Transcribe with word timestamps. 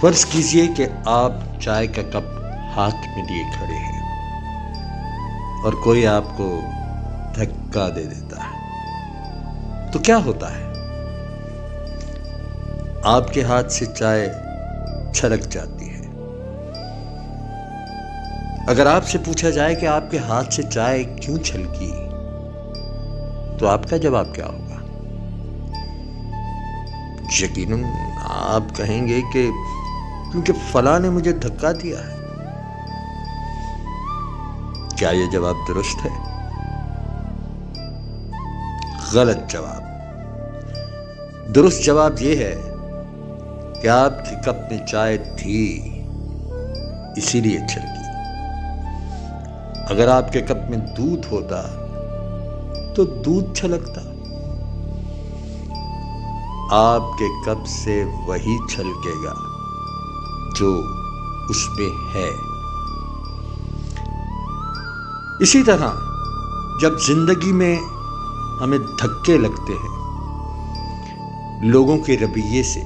فرض 0.00 0.24
کیجیے 0.24 0.66
کہ 0.76 0.86
آپ 1.06 1.32
چائے 1.60 1.86
کا 1.86 2.02
کپ 2.02 2.44
ہاتھ 2.76 2.94
میں 2.94 3.24
لیے 3.28 3.42
کھڑے 3.56 3.78
ہیں 3.78 4.02
اور 5.64 5.72
کوئی 5.72 6.06
آپ 6.06 6.22
کو 6.36 6.60
دھکا 7.36 7.88
دے 7.88 8.04
دیتا 8.04 8.36
ہے۔ 8.36 8.58
تو 9.92 9.98
کیا 9.98 10.18
ہوتا 10.24 10.58
ہے؟ 10.58 10.64
آپ 13.04 13.32
کے 13.32 13.42
ہاتھ 13.42 13.72
سے 13.72 13.86
چائے 13.86 14.32
چھلک 15.14 15.44
جاتی 15.48 15.90
ہے۔ 15.90 16.00
اگر 18.68 18.86
آپ 18.86 19.04
سے 19.04 19.18
پوچھا 19.18 19.50
جائے 19.50 19.74
کہ 19.74 19.86
آپ 19.86 20.10
کے 20.10 20.18
ہاتھ 20.18 20.54
سے 20.54 20.62
چائے 20.62 21.04
کیوں 21.04 21.36
چھلکی، 21.36 21.92
تو 23.58 23.66
آپ 23.66 23.90
کا 23.90 23.96
جواب 23.96 24.34
کیا 24.34 24.46
ہوگا؟ 24.46 24.68
یقیناً 27.40 27.84
آپ 28.26 28.62
کہیں 28.76 29.08
گے 29.08 29.20
کہ 29.32 29.50
کیونکہ 30.32 30.52
فلاں 30.72 31.00
نے 31.00 31.10
مجھے 31.10 31.32
دھکا 31.32 31.72
دیا 31.72 31.98
ہے۔ 31.98 32.18
کیا 34.96 35.10
یہ 35.10 35.26
جواب 35.26 35.54
درست 35.68 36.06
ہے؟ 36.06 36.10
غلط 39.12 39.38
جواب۔ 39.48 39.82
درست 41.54 41.84
جواب 41.84 42.12
یہ 42.20 42.36
ہے 42.36 42.62
کہ 43.82 43.88
آپ 43.88 44.30
کے 44.30 44.36
کپ 44.42 44.72
میں 44.72 44.86
چائے 44.86 45.18
تھی، 45.38 45.90
اسی 47.16 47.40
لیے 47.40 47.58
چھلکی۔ 47.58 48.08
اگر 49.90 50.08
آپ 50.08 50.32
کے 50.32 50.40
کپ 50.40 50.70
میں 50.70 50.78
دودھ 50.78 51.26
ہوتا 51.30 51.62
تو 52.96 53.04
دودھ 53.04 53.54
چھلکتا۔ 53.54 54.00
آپ 56.70 57.18
کے 57.18 57.24
کپ 57.46 57.66
سے 57.66 58.04
وہی 58.26 58.58
چھلکے 58.74 59.26
گا۔ 59.26 59.57
جو 60.54 60.82
اس 61.48 61.68
میں 61.78 62.14
ہے۔ 62.14 62.30
اسی 65.40 65.62
طرح 65.62 65.90
جب 66.80 67.00
زندگی 67.00 67.52
میں 67.52 67.76
ہمیں 68.60 68.78
دھکے 68.78 69.38
لگتے 69.38 69.72
ہیں، 69.72 69.98
لوگوں 71.64 71.98
کے 71.98 72.18
رویے 72.18 72.62
سے، 72.62 72.82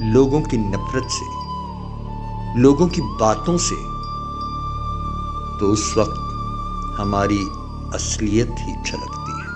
لوگوں 0.00 0.40
کی 0.40 0.56
نفرت 0.56 1.10
سے، 1.10 1.24
لوگوں 2.60 2.88
کی 2.88 3.02
باتوں 3.20 3.58
سے، 3.58 3.74
تو 5.60 5.72
اس 5.72 5.96
وقت 5.96 6.18
ہماری 6.98 7.48
اصلیت 7.92 8.50
ہی 8.50 8.72
چھلکتی 8.86 9.32
ہے۔ 9.32 9.54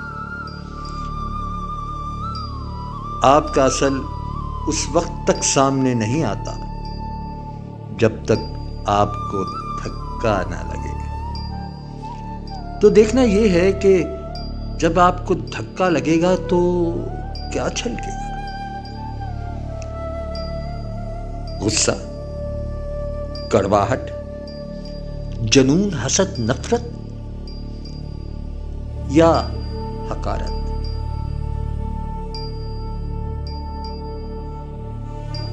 آپ 3.22 3.54
کا 3.54 3.64
اصل 3.64 4.02
اس 4.66 4.86
وقت 4.92 5.26
تک 5.26 5.44
سامنے 5.44 5.94
نہیں 5.94 6.24
آتا۔ 6.24 6.67
جب 8.00 8.12
تک 8.24 8.38
آپ 8.86 9.12
کو 9.12 9.44
دھکا 9.84 10.42
نہ 10.50 10.56
لگے۔ 10.56 10.88
تو 12.80 12.88
دیکھنا 12.88 13.22
یہ 13.22 13.48
ہے 13.48 13.72
کہ 13.72 14.04
جب 14.76 15.00
آپ 15.00 15.26
کو 15.26 15.34
دھکا 15.34 15.88
لگے 15.88 16.22
گا 16.22 16.34
تو 16.48 16.58
کیا 17.52 17.68
چھلکے 17.76 18.10
گا؟ 18.10 18.28
غصہ، 21.60 21.90
کڑواہٹ، 23.50 24.10
جنون 25.40 25.90
حسد، 26.06 26.38
نفرت 26.38 26.80
یا 29.10 29.48
حکارت 30.10 30.77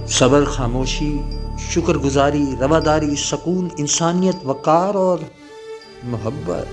صبر، 0.07 0.43
خاموشی 0.43 1.19
شکر 1.59 1.93
گزاری 1.93 2.45
رواداری، 2.59 3.15
سکون، 3.15 3.69
انسانیت، 3.77 4.35
وقار 4.43 4.95
اور 4.95 5.17
محبت۔ 6.03 6.67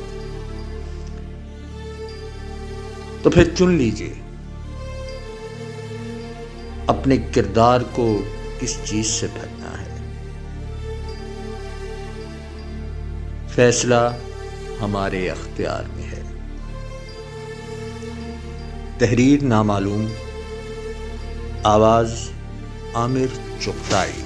تو 3.22 3.30
پھر 3.30 3.54
چن 3.58 3.70
لیجیے، 3.70 4.14
اپنے 6.86 7.16
کردار 7.16 7.80
کو 7.92 8.22
کس 8.60 8.78
چیز 8.84 9.06
سے 9.06 9.26
بھرنا 9.32 9.80
ہے؟ 9.80 10.00
فیصلہ 13.48 14.12
ہمارے 14.80 15.30
اختیار 15.30 15.84
میں 15.96 16.04
ہے۔ 16.04 16.22
تحریر 18.98 19.42
نامعلوم، 19.42 20.06
آواز 21.62 22.30
عامر 22.94 23.26
چکتائی 23.58 24.21